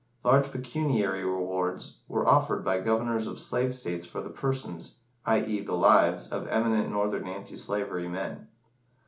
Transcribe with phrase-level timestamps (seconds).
[0.23, 4.95] Large pecuniary rewards were offered by Governors of slave states for the persons
[5.27, 8.47] i.e., the lives of eminent Northern anti slavery men.